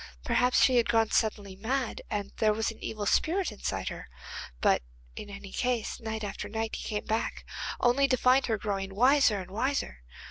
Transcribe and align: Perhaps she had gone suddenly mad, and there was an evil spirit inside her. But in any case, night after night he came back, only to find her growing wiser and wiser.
Perhaps 0.23 0.59
she 0.59 0.77
had 0.77 0.89
gone 0.89 1.11
suddenly 1.11 1.55
mad, 1.55 2.01
and 2.09 2.31
there 2.37 2.53
was 2.53 2.71
an 2.71 2.83
evil 2.83 3.05
spirit 3.05 3.51
inside 3.51 3.89
her. 3.89 4.09
But 4.59 4.81
in 5.15 5.29
any 5.29 5.51
case, 5.51 5.99
night 5.99 6.23
after 6.23 6.49
night 6.49 6.75
he 6.75 6.87
came 6.87 7.05
back, 7.05 7.45
only 7.79 8.07
to 8.07 8.17
find 8.17 8.47
her 8.47 8.57
growing 8.57 8.95
wiser 8.95 9.39
and 9.39 9.51
wiser. 9.51 9.99